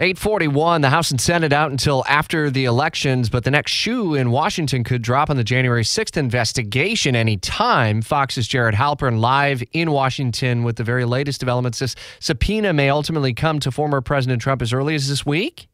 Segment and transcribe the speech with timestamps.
[0.00, 4.30] 841, the House and Senate out until after the elections, but the next shoe in
[4.30, 8.00] Washington could drop on the January 6th investigation anytime.
[8.00, 11.80] Fox's Jared Halperin live in Washington with the very latest developments.
[11.80, 15.66] This subpoena may ultimately come to former President Trump as early as this week.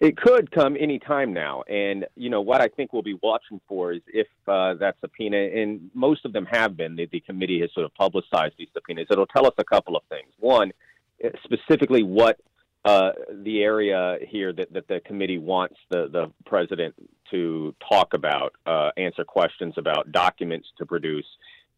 [0.00, 1.60] It could come any time now.
[1.68, 5.36] And, you know, what I think we'll be watching for is if uh, that subpoena,
[5.36, 9.08] and most of them have been, the, the committee has sort of publicized these subpoenas,
[9.10, 10.32] it'll tell us a couple of things.
[10.38, 10.72] One,
[11.44, 12.40] specifically what
[12.84, 13.10] uh,
[13.42, 16.94] the area here that, that the committee wants the, the president
[17.30, 21.26] to talk about, uh, answer questions about, documents to produce.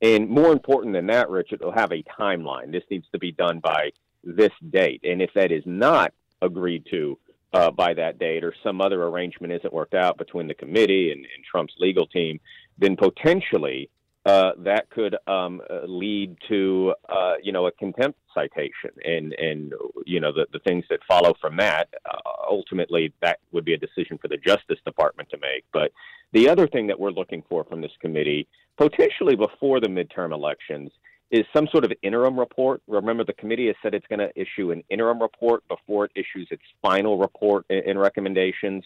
[0.00, 2.72] And more important than that, Richard, it'll have a timeline.
[2.72, 3.90] This needs to be done by
[4.24, 5.00] this date.
[5.04, 7.18] And if that is not agreed to
[7.52, 11.20] uh, by that date or some other arrangement isn't worked out between the committee and,
[11.20, 12.40] and Trump's legal team,
[12.78, 13.90] then potentially
[14.24, 19.72] uh, that could um, uh, lead to uh, you know a contempt citation and and
[20.06, 21.88] you know the, the things that follow from that.
[22.08, 25.64] Uh, ultimately that would be a decision for the Justice Department to make.
[25.72, 25.92] But
[26.32, 28.46] the other thing that we're looking for from this committee
[28.78, 30.90] potentially before the midterm elections
[31.30, 32.82] is some sort of interim report.
[32.86, 36.46] Remember the committee has said it's going to issue an interim report before it issues
[36.50, 38.84] its final report and recommendations.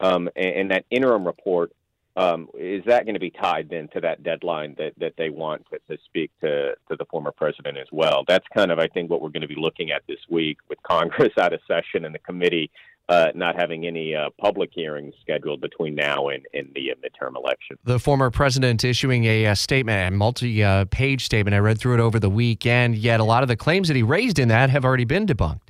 [0.00, 1.72] Um, and, and that interim report
[2.18, 5.64] um, is that going to be tied then to that deadline that, that they want
[5.70, 8.24] to, to speak to, to the former president as well?
[8.26, 10.82] That's kind of, I think, what we're going to be looking at this week with
[10.88, 12.70] Congress out of session and the committee
[13.08, 17.36] uh, not having any uh, public hearings scheduled between now and, and the uh, midterm
[17.36, 17.78] election.
[17.84, 21.54] The former president issuing a, uh, statement, a multi uh, page statement.
[21.54, 24.02] I read through it over the weekend, yet a lot of the claims that he
[24.02, 25.67] raised in that have already been debunked.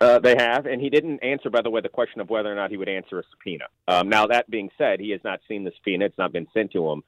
[0.00, 2.54] Uh, they have, and he didn't answer, by the way, the question of whether or
[2.54, 3.66] not he would answer a subpoena.
[3.86, 6.72] Um, now, that being said, he has not seen the subpoena; it's not been sent
[6.72, 7.02] to him.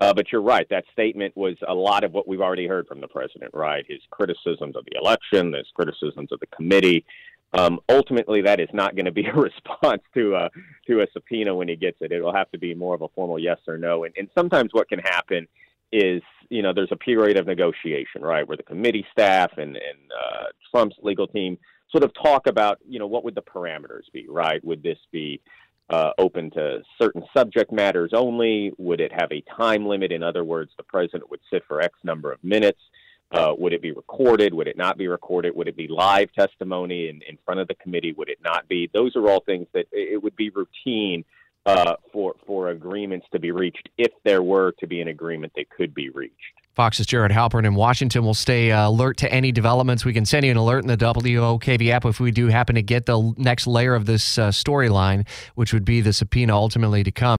[0.00, 3.02] Uh, but you're right; that statement was a lot of what we've already heard from
[3.02, 3.52] the president.
[3.52, 7.04] Right, his criticisms of the election, his criticisms of the committee.
[7.52, 10.50] Um, ultimately, that is not going to be a response to a
[10.86, 12.12] to a subpoena when he gets it.
[12.12, 14.04] It will have to be more of a formal yes or no.
[14.04, 15.46] And, and sometimes what can happen
[15.92, 20.12] is you know there's a period of negotiation, right, where the committee staff and and
[20.12, 21.58] uh, Trump's legal team
[21.90, 24.62] sort of talk about, you know, what would the parameters be, right?
[24.64, 25.40] Would this be
[25.90, 28.72] uh, open to certain subject matters only?
[28.78, 30.12] Would it have a time limit?
[30.12, 32.80] In other words, the president would sit for X number of minutes.
[33.30, 34.54] Uh, would it be recorded?
[34.54, 35.54] Would it not be recorded?
[35.54, 38.12] Would it be live testimony in, in front of the committee?
[38.12, 38.88] Would it not be?
[38.92, 41.24] Those are all things that it would be routine
[41.68, 45.68] uh, for for agreements to be reached if there were to be an agreement that
[45.68, 46.34] could be reached.
[46.78, 50.04] Fox's Jared Halperin in Washington will stay uh, alert to any developments.
[50.04, 52.82] We can send you an alert in the WOKV app if we do happen to
[52.82, 55.26] get the next layer of this uh, storyline,
[55.56, 57.36] which would be the subpoena ultimately to come.